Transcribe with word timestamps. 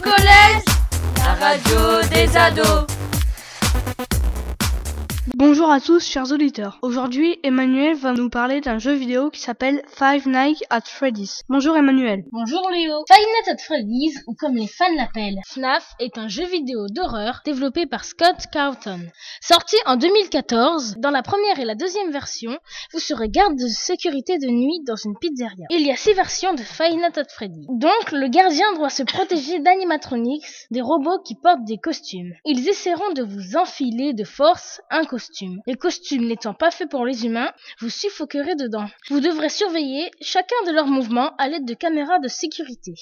collège, 0.00 0.64
la 1.16 1.46
radio 1.46 2.02
des 2.10 2.36
ados. 2.36 2.97
Bonjour 5.38 5.70
à 5.70 5.80
tous 5.80 6.04
chers 6.04 6.32
auditeurs. 6.32 6.80
Aujourd'hui, 6.82 7.38
Emmanuel 7.44 7.94
va 7.94 8.12
nous 8.12 8.28
parler 8.28 8.60
d'un 8.60 8.80
jeu 8.80 8.92
vidéo 8.92 9.30
qui 9.30 9.38
s'appelle 9.38 9.82
Five 9.86 10.26
Nights 10.26 10.64
at 10.68 10.80
Freddy's. 10.80 11.42
Bonjour 11.48 11.76
Emmanuel. 11.76 12.24
Bonjour 12.32 12.68
Léo. 12.72 13.04
Five 13.06 13.24
Nights 13.24 13.54
at 13.54 13.62
Freddy's, 13.62 14.20
ou 14.26 14.34
comme 14.34 14.56
les 14.56 14.66
fans 14.66 14.92
l'appellent, 14.96 15.38
FNAF, 15.46 15.94
est 16.00 16.18
un 16.18 16.26
jeu 16.26 16.44
vidéo 16.44 16.88
d'horreur 16.88 17.42
développé 17.44 17.86
par 17.86 18.04
Scott 18.04 18.34
Carlton. 18.50 18.98
Sorti 19.40 19.76
en 19.86 19.94
2014, 19.94 20.96
dans 20.98 21.12
la 21.12 21.22
première 21.22 21.60
et 21.60 21.64
la 21.64 21.76
deuxième 21.76 22.10
version, 22.10 22.58
vous 22.92 22.98
serez 22.98 23.28
garde 23.28 23.54
de 23.54 23.68
sécurité 23.68 24.38
de 24.38 24.48
nuit 24.48 24.80
dans 24.88 24.96
une 24.96 25.16
pizzeria. 25.20 25.66
Il 25.70 25.86
y 25.86 25.92
a 25.92 25.96
six 25.96 26.14
versions 26.14 26.54
de 26.54 26.62
Five 26.62 26.96
Nights 26.96 27.16
at 27.16 27.28
Freddy's. 27.32 27.64
Donc, 27.68 28.10
le 28.10 28.26
gardien 28.26 28.74
doit 28.74 28.90
se 28.90 29.04
protéger 29.04 29.60
d'animatronics, 29.60 30.42
des 30.72 30.80
robots 30.80 31.20
qui 31.24 31.36
portent 31.36 31.64
des 31.64 31.78
costumes. 31.78 32.32
Ils 32.44 32.68
essaieront 32.68 33.12
de 33.12 33.22
vous 33.22 33.56
enfiler 33.56 34.14
de 34.14 34.24
force 34.24 34.80
un 34.90 35.04
costume 35.04 35.27
les 35.66 35.74
costumes 35.74 36.26
n'étant 36.26 36.54
pas 36.54 36.70
faits 36.70 36.90
pour 36.90 37.04
les 37.04 37.26
humains, 37.26 37.52
vous 37.80 37.90
suffoquerez 37.90 38.54
dedans. 38.54 38.88
Vous 39.08 39.20
devrez 39.20 39.48
surveiller 39.48 40.10
chacun 40.20 40.56
de 40.66 40.72
leurs 40.72 40.86
mouvements 40.86 41.34
à 41.36 41.48
l'aide 41.48 41.66
de 41.66 41.74
caméras 41.74 42.18
de 42.18 42.28
sécurité. 42.28 42.94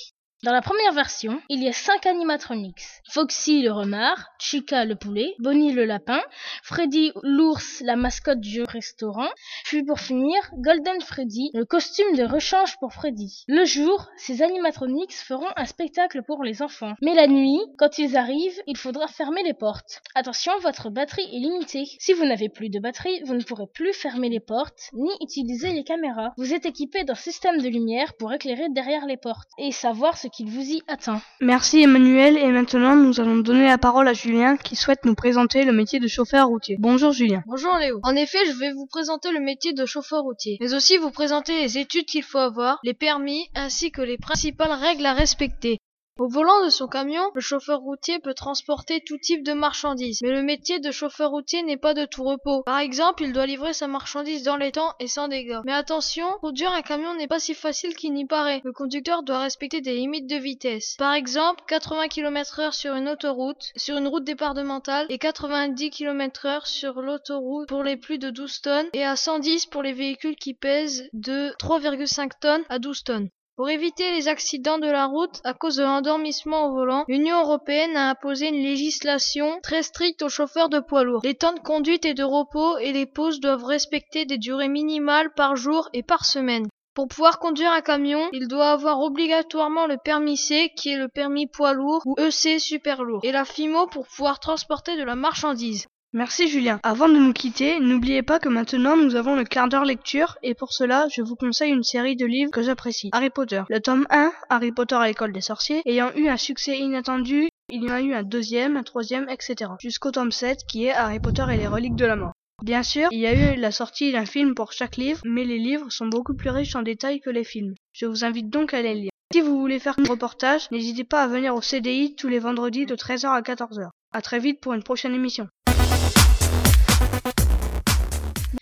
Dans 0.43 0.53
la 0.53 0.61
première 0.61 0.93
version, 0.93 1.41
il 1.49 1.63
y 1.63 1.69
a 1.69 1.73
cinq 1.73 2.05
animatronics. 2.05 2.85
Foxy 3.09 3.63
le 3.63 3.73
renard, 3.73 4.29
Chica 4.39 4.85
le 4.85 4.95
poulet, 4.95 5.35
Bonnie 5.39 5.73
le 5.73 5.87
lapin, 5.87 6.21
Freddy 6.63 7.11
l'ours, 7.23 7.81
la 7.83 7.97
mascotte 7.97 8.41
du 8.41 8.63
restaurant, 8.63 9.31
puis 9.65 9.83
pour 9.83 9.99
finir, 9.99 10.39
Golden 10.59 11.01
Freddy, 11.01 11.51
le 11.55 11.65
costume 11.65 12.15
de 12.17 12.25
rechange 12.25 12.77
pour 12.81 12.93
Freddy. 12.93 13.45
Le 13.49 13.65
jour, 13.65 14.09
ces 14.19 14.43
animatronics 14.43 15.15
feront 15.15 15.49
un 15.57 15.65
spectacle 15.65 16.23
pour 16.23 16.45
les 16.45 16.61
enfants. 16.61 16.93
Mais 17.01 17.15
la 17.15 17.29
nuit, 17.29 17.61
quand 17.79 17.97
ils 17.97 18.15
arrivent, 18.19 18.61
il 18.67 18.77
faudra 18.77 19.09
fermer 19.09 19.43
les 19.43 19.55
portes. 19.55 20.03
Attention, 20.15 20.53
votre 20.61 20.91
batterie 20.91 21.35
est 21.35 21.41
limitée. 21.41 21.87
Si 21.99 22.13
vous 22.13 22.27
n'avez 22.27 22.51
plus 22.51 22.69
de 22.69 22.79
batterie, 22.79 23.23
vous 23.25 23.35
ne 23.35 23.43
pourrez 23.43 23.69
plus 23.73 23.95
fermer 23.95 24.29
les 24.29 24.41
portes, 24.41 24.91
ni 24.93 25.11
utiliser 25.23 25.73
les 25.73 25.83
caméras. 25.83 26.35
Vous 26.37 26.53
êtes 26.53 26.67
équipé 26.67 27.05
d'un 27.05 27.15
système 27.15 27.63
de 27.63 27.69
lumière 27.69 28.13
pour 28.19 28.35
éclairer 28.35 28.69
derrière 28.69 29.07
les 29.07 29.17
portes, 29.17 29.49
et 29.57 29.73
savoir 29.73 30.19
ce 30.27 30.31
qu'il 30.31 30.51
vous 30.51 30.63
y 30.63 30.83
attend. 30.89 31.21
Merci 31.41 31.83
Emmanuel 31.83 32.37
et 32.37 32.49
maintenant 32.49 32.97
nous 32.97 33.21
allons 33.21 33.37
donner 33.37 33.67
la 33.67 33.79
parole 33.79 34.09
à 34.09 34.13
Julien 34.13 34.57
qui 34.57 34.75
souhaite 34.75 35.05
nous 35.05 35.15
présenter 35.15 35.65
le 35.65 35.73
métier 35.73 36.01
de 36.01 36.09
chauffeur 36.09 36.49
routier. 36.49 36.77
Bonjour 36.81 37.13
Julien. 37.13 37.43
Bonjour 37.47 37.77
Léo. 37.79 38.01
En 38.03 38.17
effet, 38.17 38.39
je 38.47 38.59
vais 38.59 38.73
vous 38.73 38.87
présenter 38.87 39.31
le 39.31 39.41
métier 39.41 39.73
de 39.73 39.87
chauffeur 39.87 40.23
routier, 40.23 40.59
mais 40.61 40.75
aussi 40.75 40.97
vous 40.97 41.11
présenter 41.11 41.61
les 41.61 41.79
études 41.79 42.07
qu'il 42.07 42.25
faut 42.25 42.39
avoir, 42.39 42.81
les 42.83 42.95
permis 42.95 43.47
ainsi 43.55 43.93
que 43.93 44.03
les 44.03 44.19
principales 44.19 44.73
règles 44.73 45.07
à 45.07 45.13
respecter. 45.13 45.79
Au 46.19 46.29
volant 46.29 46.65
de 46.65 46.71
son 46.71 46.87
camion, 46.87 47.31
le 47.35 47.43
chauffeur 47.43 47.81
routier 47.81 48.19
peut 48.19 48.33
transporter 48.33 49.03
tout 49.07 49.19
type 49.19 49.43
de 49.43 49.53
marchandises. 49.53 50.21
Mais 50.23 50.31
le 50.31 50.43
métier 50.43 50.81
de 50.81 50.91
chauffeur 50.91 51.31
routier 51.31 51.63
n'est 51.63 51.77
pas 51.77 51.93
de 51.93 52.07
tout 52.07 52.25
repos. 52.25 52.63
Par 52.63 52.79
exemple, 52.79 53.23
il 53.23 53.35
doit 53.35 53.45
livrer 53.45 53.75
sa 53.75 53.87
marchandise 53.87 54.43
dans 54.43 54.57
les 54.57 54.73
temps 54.73 54.95
et 54.99 55.09
sans 55.09 55.29
dégâts. 55.29 55.61
Mais 55.67 55.75
attention, 55.75 56.27
conduire 56.41 56.73
un 56.73 56.81
camion 56.81 57.13
n'est 57.13 57.27
pas 57.27 57.39
si 57.39 57.53
facile 57.53 57.95
qu'il 57.95 58.15
n'y 58.15 58.25
paraît. 58.25 58.63
Le 58.65 58.73
conducteur 58.73 59.25
doit 59.25 59.41
respecter 59.41 59.83
des 59.83 59.95
limites 59.95 60.27
de 60.27 60.37
vitesse. 60.37 60.97
Par 60.99 61.13
exemple, 61.13 61.63
80 61.69 62.09
km 62.09 62.61
heure 62.61 62.75
sur 62.75 62.95
une 62.95 63.11
autoroute, 63.11 63.73
sur 63.77 63.99
une 63.99 64.09
route 64.09 64.25
départementale 64.25 65.05
et 65.11 65.19
90 65.19 65.91
km 65.91 66.47
heure 66.47 66.67
sur 66.67 67.03
l'autoroute 67.03 67.69
pour 67.69 67.83
les 67.83 67.99
plus 67.99 68.19
de 68.19 68.31
12 68.31 68.63
tonnes 68.63 68.89
et 68.95 69.05
à 69.05 69.17
110 69.17 69.67
pour 69.67 69.83
les 69.83 69.93
véhicules 69.93 70.37
qui 70.37 70.55
pèsent 70.55 71.11
de 71.13 71.51
3,5 71.59 72.31
tonnes 72.41 72.65
à 72.71 72.79
12 72.79 73.05
tonnes. 73.05 73.29
Pour 73.57 73.71
éviter 73.71 74.11
les 74.11 74.29
accidents 74.29 74.77
de 74.77 74.87
la 74.87 75.07
route 75.07 75.41
à 75.43 75.55
cause 75.55 75.77
de 75.77 75.83
l'endormissement 75.83 76.67
au 76.67 76.75
volant, 76.75 77.07
l'Union 77.09 77.41
européenne 77.41 77.97
a 77.97 78.11
imposé 78.11 78.49
une 78.49 78.63
législation 78.63 79.61
très 79.63 79.83
stricte 79.83 80.21
aux 80.21 80.29
chauffeurs 80.29 80.69
de 80.69 80.79
poids 80.79 81.05
lourds. 81.05 81.23
Les 81.25 81.37
temps 81.37 81.55
de 81.55 81.61
conduite 81.61 82.05
et 82.05 82.13
de 82.13 82.23
repos 82.23 82.77
et 82.77 82.93
les 82.93 83.07
pauses 83.07 83.41
doivent 83.41 83.65
respecter 83.65 84.27
des 84.27 84.37
durées 84.37 84.69
minimales 84.69 85.33
par 85.33 85.57
jour 85.57 85.89
et 85.95 86.03
par 86.03 86.27
semaine. 86.27 86.67
Pour 86.95 87.09
pouvoir 87.09 87.39
conduire 87.39 87.73
un 87.73 87.81
camion, 87.81 88.29
il 88.33 88.47
doit 88.47 88.73
avoir 88.73 89.01
obligatoirement 89.01 89.87
le 89.87 89.97
permis 89.97 90.37
C 90.37 90.71
qui 90.77 90.91
est 90.91 90.99
le 90.99 91.09
permis 91.09 91.47
poids 91.47 91.73
lourd 91.73 92.03
ou 92.05 92.15
EC 92.19 92.61
super 92.61 93.05
lourd 93.05 93.21
et 93.23 93.33
la 93.33 93.47
FIMO 93.47 93.87
pour 93.87 94.07
pouvoir 94.07 94.39
transporter 94.39 94.99
de 94.99 95.03
la 95.03 95.15
marchandise. 95.15 95.87
Merci 96.13 96.49
Julien. 96.49 96.79
Avant 96.83 97.09
de 97.09 97.19
nous 97.19 97.33
quitter, 97.33 97.79
n'oubliez 97.81 98.23
pas 98.23 98.39
que 98.39 98.49
maintenant 98.49 98.97
nous 98.97 99.17
avons 99.17 99.35
le 99.35 99.45
quart 99.45 99.69
d'heure 99.69 99.85
lecture 99.85 100.39
et 100.43 100.55
pour 100.55 100.73
cela, 100.73 101.09
je 101.15 101.21
vous 101.21 101.37
conseille 101.37 101.73
une 101.73 101.83
série 101.83 102.17
de 102.17 102.25
livres 102.25 102.51
que 102.51 102.63
j'apprécie. 102.63 103.11
Harry 103.13 103.29
Potter. 103.29 103.63
Le 103.69 103.81
tome 103.81 104.07
1, 104.11 104.33
Harry 104.49 104.73
Potter 104.73 104.95
à 104.95 105.07
l'école 105.07 105.33
des 105.33 105.41
sorciers, 105.41 105.83
ayant 105.85 106.13
eu 106.15 106.29
un 106.29 106.37
succès 106.37 106.79
inattendu, 106.79 107.49
il 107.71 107.83
y 107.83 107.91
en 107.91 107.95
a 107.95 108.01
eu 108.01 108.15
un 108.15 108.23
deuxième, 108.23 108.77
un 108.77 108.83
troisième, 108.83 109.29
etc. 109.29 109.73
Jusqu'au 109.81 110.13
tome 110.13 110.31
7 110.33 110.61
qui 110.67 110.87
est 110.87 110.93
Harry 110.93 111.21
Potter 111.21 111.45
et 111.53 111.57
les 111.57 111.67
reliques 111.67 111.97
de 111.97 112.07
la 112.07 112.17
mort. 112.17 112.33
Bien 112.63 112.83
sûr, 112.83 113.09
il 113.11 113.19
y 113.19 113.27
a 113.27 113.35
eu 113.55 113.57
la 113.57 113.71
sortie 113.71 114.13
d'un 114.13 114.25
film 114.25 114.55
pour 114.55 114.73
chaque 114.73 114.97
livre, 114.97 115.21
mais 115.25 115.45
les 115.45 115.59
livres 115.59 115.91
sont 115.91 116.07
beaucoup 116.07 116.35
plus 116.35 116.51
riches 116.51 116.77
en 116.77 116.83
détails 116.83 117.21
que 117.21 117.31
les 117.31 117.45
films. 117.45 117.75
Je 117.93 118.07
vous 118.07 118.25
invite 118.25 118.49
donc 118.49 118.73
à 118.73 118.81
les 118.81 118.95
lire. 118.95 119.11
Si 119.33 119.41
vous 119.41 119.59
voulez 119.61 119.81
faire 119.81 119.97
un 119.99 120.09
reportage, 120.09 120.71
n'hésitez 120.71 121.05
pas 121.05 121.23
à 121.23 121.27
venir 121.27 121.55
au 121.55 121.61
CDI 121.61 122.15
tous 122.15 122.29
les 122.29 122.39
vendredis 122.39 122.87
de 122.87 122.95
13h 122.95 123.27
à 123.27 123.43
14h. 123.43 123.89
À 124.15 124.23
très 124.23 124.39
vite 124.39 124.61
pour 124.61 124.73
une 124.73 124.85
prochaine 124.85 125.15
émission. 125.15 125.49